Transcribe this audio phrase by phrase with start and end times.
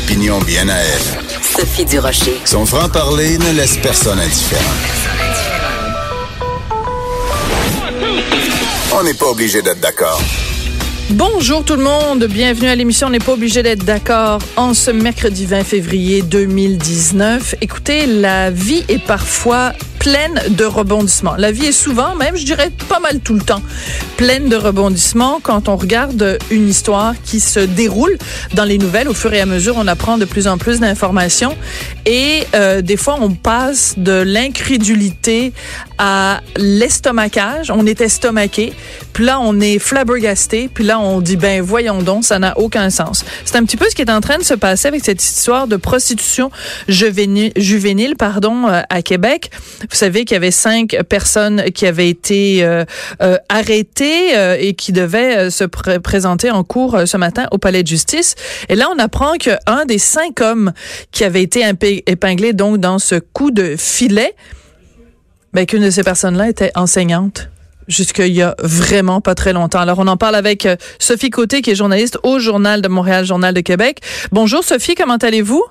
[0.00, 1.42] Des opinions bien à elle.
[1.42, 2.40] Sophie Durocher.
[2.44, 4.62] Son franc-parler ne laisse personne indifférent.
[8.98, 10.22] On n'est pas obligé d'être d'accord.
[11.10, 13.08] Bonjour tout le monde, bienvenue à l'émission.
[13.08, 17.56] On n'est pas obligé d'être d'accord en ce mercredi 20 février 2019.
[17.60, 21.36] Écoutez, la vie est parfois pleine de rebondissements.
[21.36, 23.62] La vie est souvent, même je dirais pas mal tout le temps,
[24.16, 28.16] pleine de rebondissements quand on regarde une histoire qui se déroule
[28.54, 29.08] dans les nouvelles.
[29.08, 31.54] Au fur et à mesure, on apprend de plus en plus d'informations
[32.06, 35.52] et euh, des fois, on passe de l'incrédulité
[35.98, 37.70] à l'estomacage.
[37.70, 38.72] On est estomaqué,
[39.12, 42.88] puis là, on est flabbergasté, puis là, on dit, ben voyons donc, ça n'a aucun
[42.88, 43.22] sens.
[43.44, 45.68] C'est un petit peu ce qui est en train de se passer avec cette histoire
[45.68, 46.50] de prostitution
[46.88, 49.50] juvénile, pardon, euh, à Québec.
[49.90, 52.84] Vous savez qu'il y avait cinq personnes qui avaient été euh,
[53.22, 57.82] euh, arrêtées euh, et qui devaient se pr présenter en cours ce matin au palais
[57.82, 58.36] de justice.
[58.68, 60.72] Et là, on apprend qu'un des cinq hommes
[61.10, 61.64] qui avait été
[62.06, 64.34] épinglé donc dans ce coup de filet,
[65.52, 67.48] ben, qu'une de ces personnes-là était enseignante
[67.88, 69.80] jusqu'il y a vraiment pas très longtemps.
[69.80, 70.68] Alors, on en parle avec
[71.00, 74.00] Sophie Côté, qui est journaliste au Journal de Montréal, Journal de Québec.
[74.30, 75.64] Bonjour, Sophie, comment allez-vous?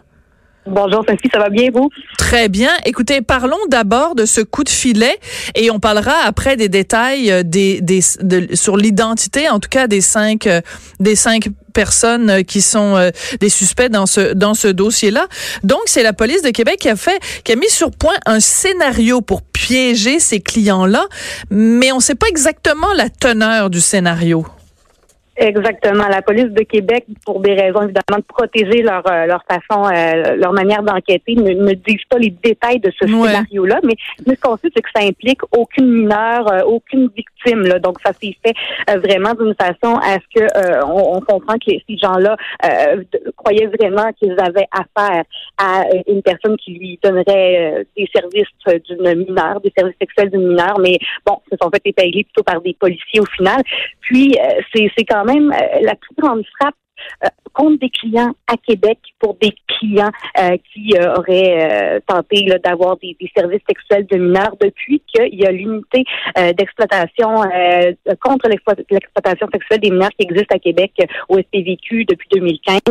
[0.66, 1.90] Bonjour Sophie, ça va bien vous?
[2.18, 2.70] Très bien.
[2.86, 5.18] Écoutez, parlons d'abord de ce coup de filet
[5.56, 9.88] et on parlera après des détails euh, des, des de, sur l'identité, en tout cas
[9.88, 10.62] des cinq euh,
[11.00, 13.09] des cinq personnes qui sont euh,
[13.40, 15.28] des suspects dans ce dans ce dossier-là.
[15.64, 18.40] Donc c'est la police de Québec qui a fait qui a mis sur point un
[18.40, 21.06] scénario pour piéger ces clients-là,
[21.50, 24.46] mais on ne sait pas exactement la teneur du scénario.
[25.41, 26.07] Exactement.
[26.09, 30.35] La police de Québec, pour des raisons évidemment de protéger leur euh, leur façon, euh,
[30.35, 33.29] leur manière d'enquêter, ne, ne disent pas les détails de ce Ouais.
[33.29, 33.79] scénario-là.
[33.83, 33.95] Mais,
[34.27, 37.61] mais ce qu'on sait, c'est que ça implique aucune mineure, euh, aucune victime.
[37.61, 37.79] Là.
[37.79, 38.53] Donc ça s'est fait
[38.89, 42.35] euh, vraiment d'une façon à ce que euh, on, on comprend que ces gens-là
[42.66, 43.01] euh,
[43.38, 45.23] croyaient vraiment qu'ils avaient affaire
[45.57, 50.79] à une personne qui lui donnerait des services d'une mineure, des services sexuels d'une mineure.
[50.81, 53.61] Mais bon, se sont fait épingler plutôt par des policiers au final.
[54.01, 54.35] Puis
[54.73, 56.75] c'est c'est quand même euh, la plus grande frappe
[57.24, 62.46] euh, contre des clients à Québec pour des clients euh, qui euh, auraient euh, tenté
[62.46, 66.03] là, d'avoir des, des services sexuels de mineurs depuis qu'il y a l'unité
[66.38, 70.92] euh, d'exploitation euh, contre l'explo- l'exploitation sexuelle des mineurs qui existe à Québec
[71.28, 72.81] au SPVQ depuis 2015.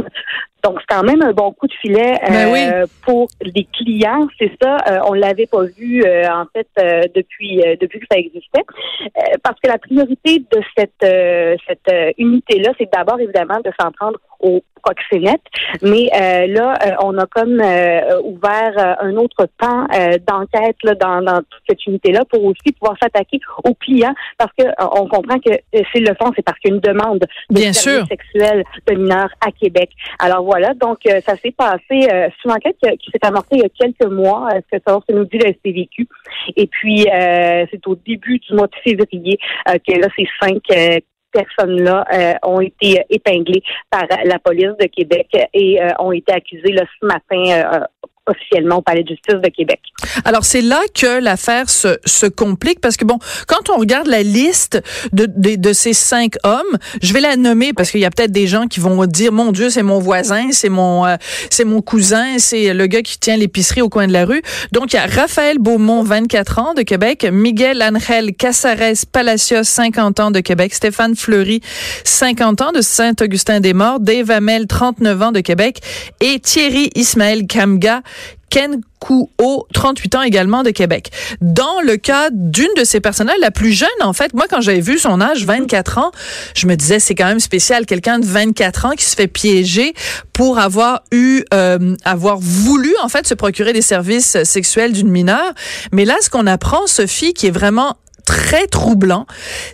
[0.65, 2.89] Donc, c'est quand même un bon coup de filet euh, Ben oui.
[3.07, 4.27] pour les clients.
[4.41, 8.07] C'est ça, euh, on l'avait pas vu euh, en fait euh, depuis euh, depuis que
[8.11, 8.65] ça existait.
[9.05, 13.71] Euh, parce que la priorité de cette euh, cette euh, unité-là, c'est d'abord évidemment de
[13.81, 14.08] s'en prendre
[14.41, 15.43] au proxénète.
[15.83, 20.77] Mais euh, là, euh, on a comme euh, ouvert euh, un autre pan euh, d'enquête
[20.83, 24.87] là, dans, dans toute cette unité-là pour aussi pouvoir s'attaquer aux clients parce que euh,
[24.93, 25.51] on comprend que
[25.93, 28.07] s'ils le font, c'est parce qu'il y a une demande de Bien services sûr.
[28.07, 29.91] sexuels de mineurs à Québec.
[30.19, 32.09] Alors voilà, donc euh, ça s'est passé.
[32.11, 34.83] Euh, c'est une enquête qui, qui s'est amorcée il y a quelques mois, ce que
[34.87, 36.09] ça nous dit le SPVQ.
[36.57, 39.39] Et puis euh, c'est au début du mois de février
[39.69, 40.99] euh, que là ces cinq euh,
[41.33, 46.33] personnes-là euh, ont été euh, épinglées par la police de Québec et euh, ont été
[46.33, 47.87] accusées là, ce matin
[48.29, 49.81] officiellement au Palais de justice de Québec.
[50.25, 54.23] Alors c'est là que l'affaire se, se complique parce que bon, quand on regarde la
[54.23, 58.11] liste de, de, de ces cinq hommes, je vais la nommer parce qu'il y a
[58.11, 61.17] peut-être des gens qui vont dire mon Dieu c'est mon voisin, c'est mon euh,
[61.51, 64.43] c'est mon cousin, c'est le gars qui tient l'épicerie au coin de la rue.
[64.73, 70.21] Donc il y a Raphaël Beaumont, 24 ans de Québec, Miguel Angel Casares Palacios, 50
[70.21, 71.61] ans de Québec, Stéphane Fleury,
[72.05, 75.81] 50 ans de Saint-Augustin-des-Morts, Dave Hamel, 39 ans de Québec
[76.21, 78.03] et Thierry Ismaël Kamga,
[78.51, 79.31] Ken Kuo,
[79.73, 81.11] 38 ans également de Québec.
[81.41, 84.81] Dans le cas d'une de ces personnes-là, la plus jeune, en fait, moi, quand j'avais
[84.81, 86.11] vu son âge, 24 ans,
[86.55, 89.95] je me disais, c'est quand même spécial, quelqu'un de 24 ans qui se fait piéger
[90.33, 95.53] pour avoir eu, euh, avoir voulu, en fait, se procurer des services sexuels d'une mineure.
[95.93, 97.97] Mais là, ce qu'on apprend, Sophie, qui est vraiment
[98.29, 99.25] très troublant,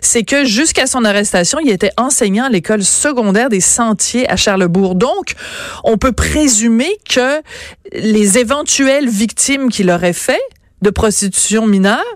[0.01, 4.95] c'est que jusqu'à son arrestation, il était enseignant à l'école secondaire des Sentiers à Charlebourg.
[4.95, 5.33] Donc,
[5.83, 7.41] on peut présumer que
[7.91, 10.41] les éventuelles victimes qu'il aurait fait
[10.81, 12.15] de prostitution mineure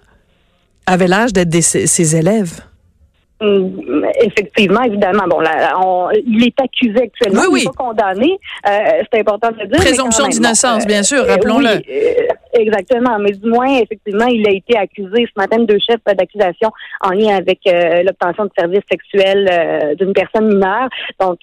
[0.85, 2.61] avaient l'âge d'être ses élèves.
[3.41, 5.23] Mm, effectivement, évidemment.
[5.29, 7.59] Bon, là, on, il est accusé actuellement, oui, oui.
[7.61, 8.39] il n'est pas condamné.
[8.67, 9.77] Euh, c'est important de le dire.
[9.77, 11.69] Présomption d'innocence, bien sûr, euh, rappelons-le.
[11.69, 16.03] Euh, exactement, mais du moins, effectivement, il a été accusé ce matin de deux chefs
[16.05, 20.89] d'accusation en lien avec l'obtention de services sexuels d'une personne mineure.
[21.19, 21.39] Donc,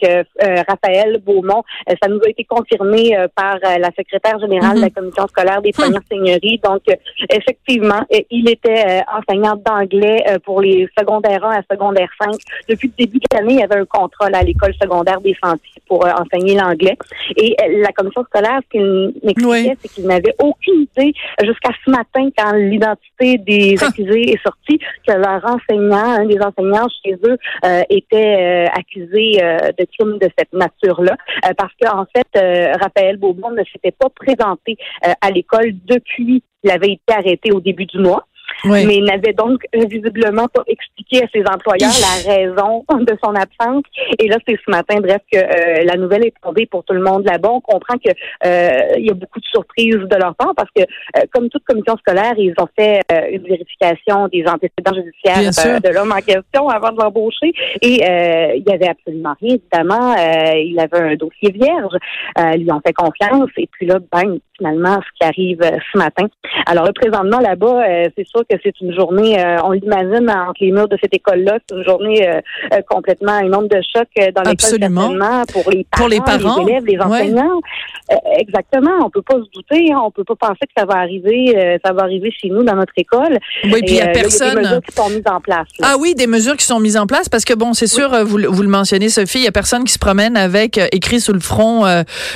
[0.68, 1.62] Raphaël Beaumont,
[2.02, 4.92] ça nous a été confirmé par la secrétaire générale de la mhm.
[4.92, 6.18] commission scolaire des premières hum.
[6.18, 6.60] seigneuries.
[6.62, 6.82] Donc,
[7.30, 12.34] effectivement, il était enseignant d'anglais pour les secondaires 1 à secondaire secondaire 5.
[12.68, 15.82] Depuis le début de l'année, il y avait un contrôle à l'école secondaire des Sentiers
[15.86, 16.96] pour euh, enseigner l'anglais.
[17.36, 20.86] Et euh, la commission scolaire, ce qu'il m'expliquait, c'est qu'il n'avait aucune
[21.42, 26.88] jusqu'à ce matin, quand l'identité des accusés est sortie, que leur enseignant, un des enseignants
[27.04, 29.38] chez eux, euh, était accusé
[29.78, 31.16] de crimes de cette nature-là.
[31.56, 34.76] parce qu'en fait, Raphaël Beaumont ne s'était pas présenté
[35.20, 38.26] à l'école depuis qu'il avait été arrêté au début du mois
[38.64, 43.84] mais il n'avait donc visiblement pas expliqué à ses employeurs la raison de son absence.
[44.18, 47.02] Et là, c'est ce matin, bref, que euh, la nouvelle est tombée pour tout le
[47.02, 47.50] monde là-bas.
[47.50, 50.82] On comprend que euh, il y a beaucoup de surprises de leur part parce que,
[50.82, 53.00] euh, comme toute commission scolaire, ils ont fait
[53.30, 57.52] une vérification des antécédents judiciaires de l'homme en question avant de l'embaucher.
[57.82, 60.14] Et il y avait absolument rien, évidemment.
[60.16, 61.94] il avait un dossier vierge.
[62.38, 63.50] ils lui ont fait confiance.
[63.56, 66.26] Et puis là, bang, finalement, ce qui arrive ce matin.
[66.66, 67.84] Alors là, présentement, là-bas,
[68.16, 71.58] c'est sûr que c'est une journée, euh, on l'imagine entre les murs de cette école-là,
[71.68, 72.40] c'est une journée euh,
[72.72, 76.64] euh, complètement une onde de choc dans l'école pour les parents, pour les, parents.
[76.64, 77.60] les élèves, les enseignants.
[78.38, 81.78] exactement, on peut pas se douter, hein, on peut pas penser que ça va arriver,
[81.84, 83.38] ça va arriver chez nous dans notre école.
[83.64, 84.54] Oui, puis il y a personne.
[84.54, 85.68] des mesures qui sont mises en place.
[85.82, 88.38] Ah oui, des mesures qui sont mises en place parce que bon, c'est sûr, vous,
[88.48, 91.40] vous le mentionnez, Sophie, il y a personne qui se promène avec écrit sous le
[91.40, 91.84] front,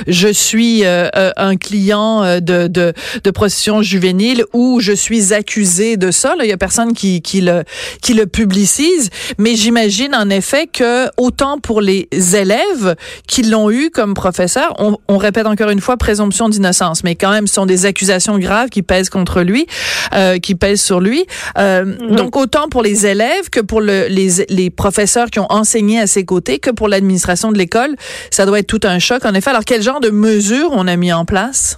[0.07, 2.93] je suis un client de, de
[3.23, 6.35] de prostitution juvénile ou je suis accusé de ça.
[6.41, 7.63] Il y a personne qui, qui, le,
[8.01, 9.09] qui le publicise.
[9.37, 12.95] Mais j'imagine en effet que autant pour les élèves
[13.27, 17.31] qui l'ont eu comme professeur, on, on, répète encore une fois présomption d'innocence, mais quand
[17.31, 19.67] même ce sont des accusations graves qui pèsent contre lui,
[20.13, 21.25] euh, qui pèsent sur lui.
[21.57, 22.15] Euh, mm-hmm.
[22.15, 26.07] Donc autant pour les élèves que pour le, les, les professeurs qui ont enseigné à
[26.07, 27.95] ses côtés, que pour l'administration de l'école,
[28.31, 29.23] ça doit être tout un choc.
[29.25, 31.77] En effet, alors quel genre de mesures on a mis en place?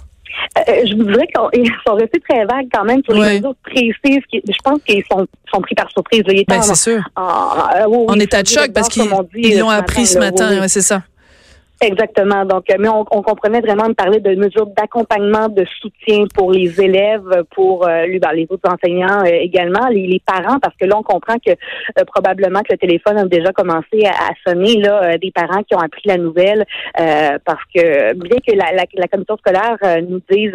[0.58, 4.22] Euh, je vous dirais qu'ils sont restés très vagues quand même sur les mesures précises.
[4.30, 6.22] Qui, je pense qu'ils sont, sont pris par surprise.
[6.46, 7.02] Ben, c'est sûr.
[7.16, 10.66] En, en état de choc parce qu'ils l'ont appris ce matin.
[10.68, 11.02] c'est ça.
[11.80, 12.44] Exactement.
[12.44, 16.80] Donc, euh, mais on, comprenait vraiment de parler de mesures d'accompagnement, de soutien pour les
[16.80, 21.02] élèves, pour euh, ben, les autres enseignants euh, également, les, parents, parce que là, on
[21.02, 21.50] comprend que
[22.06, 26.02] probablement que le téléphone a déjà commencé à, sonner là, des parents qui ont appris
[26.06, 29.76] la nouvelle, parce que bien que la, la, commission scolaire
[30.08, 30.52] nous dise,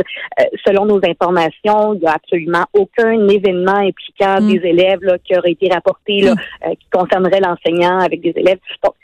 [0.66, 4.48] selon nos informations, il n'y a absolument aucun événement impliquant mm.
[4.48, 6.72] des élèves là, qui aurait été rapporté là, mm.
[6.72, 8.60] qui concernerait l'enseignant avec des élèves.
[8.84, 8.96] Donc,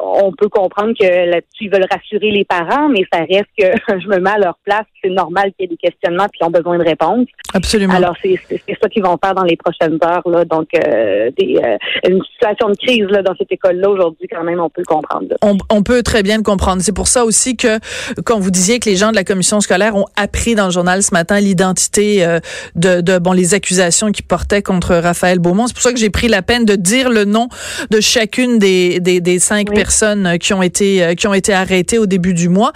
[0.00, 3.66] on peut comprendre que là-dessus, ils veulent rassurer les parents, mais ça reste que
[4.00, 4.84] je me mets à leur place.
[5.02, 7.28] C'est normal qu'il y ait des questionnements puis ils ont besoin de réponses.
[7.54, 7.94] Absolument.
[7.94, 10.22] Alors, c'est ça qu'ils vont faire dans les prochaines heures.
[10.26, 10.44] Là.
[10.44, 11.76] Donc, euh, des, euh,
[12.08, 15.26] une situation de crise là, dans cette école-là aujourd'hui, quand même, on peut le comprendre.
[15.42, 16.80] On, peut très bien le comprendre.
[16.82, 17.78] C'est pour ça aussi que,
[18.24, 21.02] quand vous disiez que les gens de la commission scolaire ont appris dans le journal
[21.02, 22.38] ce matin l'identité euh,
[22.76, 26.10] de, de, bon, les accusations qui portaient contre Raphaël Beaumont, c'est pour ça que j'ai
[26.10, 27.48] pris la peine de dire le nom
[27.90, 31.98] de chacune des, des, des cinq personnes qui ont été euh, qui ont été arrêtées
[31.98, 32.72] au début du mois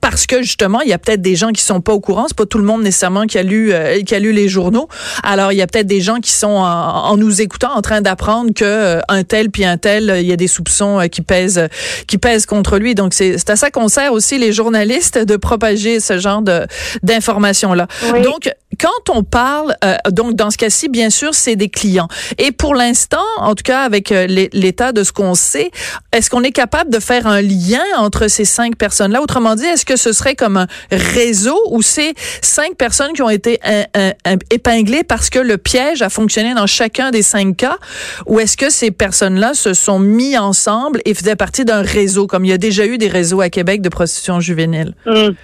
[0.00, 2.24] parce que justement, il y a peut-être des gens qui sont pas au courant.
[2.26, 4.88] C'est pas tout le monde nécessairement qui a lu euh, qui a lu les journaux.
[5.22, 8.52] Alors, il y a peut-être des gens qui sont en, nous écoutant en train d'apprendre
[8.54, 11.68] que euh, un tel puis un tel, il y a des soupçons qui pèsent
[12.06, 12.94] qui pèsent contre lui.
[12.94, 16.66] Donc, c'est à ça qu'on sert aussi les journalistes de propager ce genre de
[17.02, 17.86] d'informations là.
[18.24, 22.08] Donc, quand on parle, euh, donc dans ce cas-ci, bien sûr, c'est des clients.
[22.38, 25.70] Et pour l'instant, en tout cas avec euh, l'état de ce qu'on sait,
[26.12, 29.20] est-ce qu'on est capable de faire un lien entre ces cinq personnes-là?
[29.20, 33.30] Autrement dit, est-ce que ce serait comme un réseau ou c'est cinq personnes qui ont
[33.30, 33.60] été
[34.50, 37.78] épinglées parce que le piège a fonctionné dans chacun des cinq cas?
[38.26, 42.44] Ou est-ce que ces personnes-là se sont mis ensemble et faisaient partie d'un réseau, comme
[42.44, 44.94] il y a déjà eu des réseaux à Québec de prostitution juvénile?
[45.06, 45.34] Hum.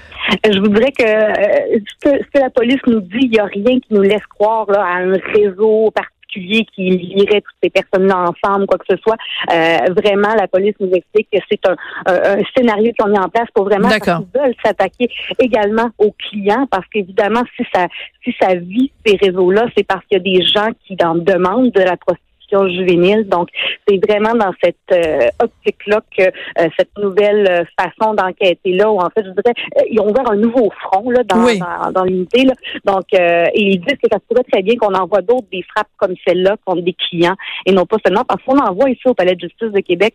[0.45, 3.89] Je voudrais que euh, ce, que la police nous dit, il n'y a rien qui
[3.91, 8.79] nous laisse croire là, à un réseau particulier qui lierait toutes ces personnes-là ensemble, quoi
[8.79, 9.17] que ce soit.
[9.53, 13.29] Euh, vraiment, la police nous explique que c'est un, un, scénario qu'ils ont mis en
[13.29, 17.87] place pour vraiment qu'ils veulent s'attaquer également aux clients, parce qu'évidemment, si ça
[18.25, 21.71] si ça vit ces réseaux-là, c'est parce qu'il y a des gens qui en demandent
[21.71, 23.29] de la prostitution prostitution juvénile.
[23.29, 23.49] Donc,
[23.87, 29.25] c'est vraiment dans cette euh, optique-là que euh, cette nouvelle façon d'enquêter-là, où en fait,
[29.25, 29.55] je dirais,
[29.91, 32.47] ils ont ouvert un nouveau front là, dans, dans, dans l'unité.
[32.85, 35.89] Donc, et ils disent que ça se pourrait très bien qu'on envoie d'autres des frappes
[35.97, 39.35] comme celle-là contre des clients, et non pas seulement parce qu'on envoie ici au Palais
[39.35, 40.15] de justice de Québec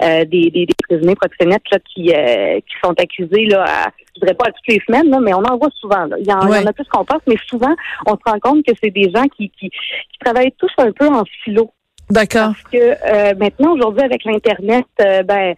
[0.00, 4.46] des, des, des prisonniers proxénètes là, qui, qui sont accusés là, à, je dirais pas
[4.46, 6.04] à toutes les semaines, là, mais on en voit souvent.
[6.06, 6.16] Là.
[6.18, 7.74] Il, y en, il y en a plus qu'on pense, mais souvent,
[8.06, 11.08] on se rend compte que c'est des gens qui, qui, qui travaillent tous un peu
[11.08, 11.72] en silo.
[12.10, 12.52] D'accord.
[12.52, 15.54] Parce que euh, maintenant, aujourd'hui, avec l'Internet, euh, ben,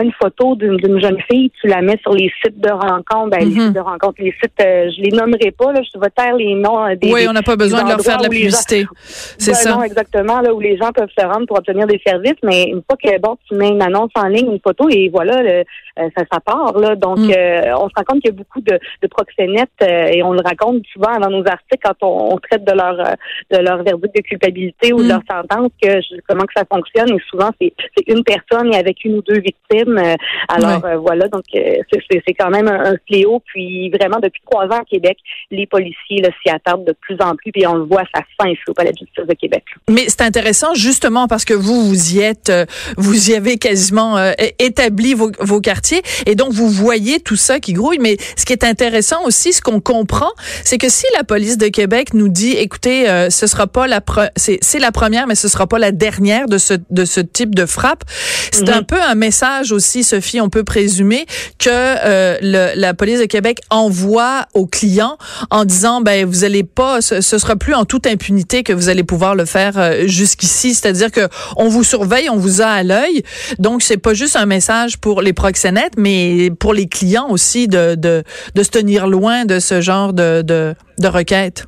[0.00, 3.46] une photo d'une jeune fille, tu la mets sur les sites de rencontres, ben, les
[3.54, 3.60] Mhm.
[3.66, 6.54] sites de rencontres, les sites, euh, je les nommerai pas, là, je vais taire les
[6.54, 7.12] noms euh, des.
[7.12, 8.86] Oui, on n'a pas besoin de leur faire de la publicité.
[9.04, 9.74] C'est Ben ça.
[9.74, 12.82] Non, exactement, là où les gens peuvent se rendre pour obtenir des services, mais une
[12.88, 15.64] fois que bon, tu mets une annonce en ligne, une photo, et voilà, le-
[15.98, 16.96] euh, ça, ça part là.
[16.96, 17.30] Donc, Mm.
[17.36, 20.32] euh, on se rend compte qu'il y a beaucoup de, de proxénètes euh, et on
[20.32, 23.12] le raconte souvent dans nos articles quand on, on traite de leur euh,
[23.50, 25.02] de leur verdict de culpabilité ou Mm.
[25.02, 25.88] de leur sentence, que
[26.26, 27.10] comment que ça fonctionne.
[27.10, 29.81] Et souvent, c'est c'est une personne et avec une ou deux victimes.
[29.88, 30.14] Euh,
[30.48, 33.40] alors euh, voilà, donc euh, c'est- quand même un, un fléau.
[33.46, 35.16] Puis vraiment, depuis trois ans à Québec,
[35.50, 38.60] les policiers s'y attardent de plus en plus, puis on le voit, ça fin ici
[38.68, 39.64] au Palais de justice de Québec.
[39.90, 42.52] Mais c'est intéressant justement parce que vous, vous y êtes,
[42.96, 47.60] vous y avez quasiment euh, établi vos, vos quartiers et donc vous voyez tout ça
[47.60, 47.98] qui grouille.
[48.00, 50.30] Mais ce qui est intéressant aussi, ce qu'on comprend,
[50.64, 54.00] c'est que si la police de Québec nous dit, écoutez, euh, ce sera pas la
[54.36, 57.66] c'est la première, mais ce sera pas la dernière de ce de ce type de
[57.66, 58.04] frappe,
[58.52, 58.74] c'est Mhm.
[58.74, 60.40] un peu un message aussi, Sophie.
[60.40, 61.26] On peut présumer
[61.58, 65.16] que euh, la police de Québec envoie aux clients
[65.50, 68.88] en disant, ben vous allez pas, ce, ce sera plus en toute impunité que vous
[68.88, 70.74] allez pouvoir le faire euh, jusqu'ici.
[70.74, 73.22] C'est-à-dire que on vous surveille, on vous a à l'œil.
[73.58, 77.94] Donc c'est pas juste un message pour les proxénètes, mais pour les clients aussi de
[77.94, 78.22] de,
[78.62, 80.74] se tenir loin de ce genre de de,
[81.08, 81.66] requêtes.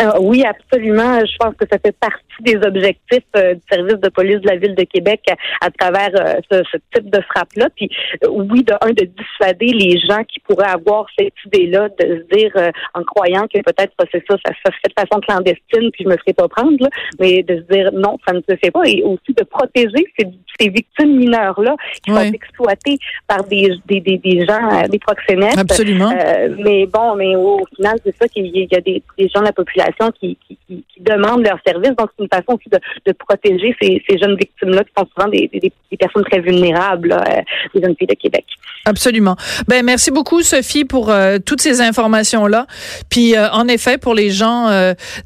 [0.00, 1.20] Euh, oui, absolument.
[1.20, 4.56] Je pense que ça fait partie des objectifs euh, du service de police de la
[4.56, 7.68] ville de Québec à, à travers euh, ce, ce type de frappe-là.
[7.76, 7.88] Puis
[8.24, 12.36] euh, oui, de un, de dissuader les gens qui pourraient avoir cette idée-là de se
[12.36, 16.04] dire euh, en croyant que peut-être c'est ça, ça se fait de façon clandestine, puis
[16.04, 16.88] je me ferai pas prendre, là,
[17.20, 20.26] mais de se dire non, ça ne se fait pas, et aussi de protéger ces,
[20.58, 22.26] ces victimes mineures-là qui Oui.
[22.26, 25.58] sont exploitées par des, des, des, des gens, des proxénètes.
[25.58, 26.10] Absolument.
[26.10, 29.40] Euh, mais bon, mais au, au final, c'est ça qu'il y a des, des gens
[29.40, 31.94] de la population qui, qui, qui, qui demandent leurs services.
[31.96, 35.60] Donc, c'est une façon aussi de, protéger ces, jeunes victimes-là qui sont souvent des, des,
[35.60, 37.40] des personnes très vulnérables, là, euh,
[37.74, 38.44] les jeunes filles de Québec.
[38.84, 39.36] Absolument.
[39.68, 42.66] Ben merci beaucoup Sophie pour euh, toutes ces informations là.
[43.10, 44.68] Puis euh, en effet pour les gens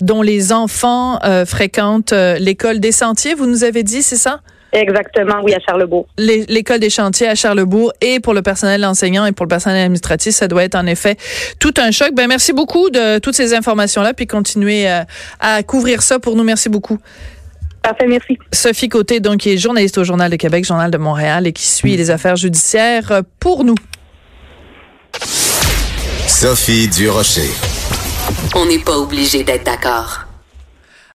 [0.01, 4.41] dont les enfants fréquentent l'école des Sentiers, vous nous avez dit c'est ça?
[4.73, 6.07] Exactement, oui, à Charlebourg.
[6.19, 10.35] L'école des chantiers à Charlebourg et pour le personnel enseignant et pour le personnel administratif,
[10.35, 11.17] ça doit être en effet
[11.59, 12.13] tout un choc.
[12.15, 15.03] Ben merci beaucoup de toutes ces informations là puis continuez euh,
[15.41, 16.45] à couvrir ça pour nous.
[16.45, 16.99] Merci beaucoup.
[17.83, 18.39] Parfait, merci.
[18.53, 21.67] Sophie Côté donc qui est journaliste au Journal de Québec, Journal de Montréal et qui
[21.67, 23.77] suit les affaires judiciaires pour nous.
[26.27, 27.51] Sophie Durocher.
[28.55, 30.26] On n'est pas obligé d'être d'accord.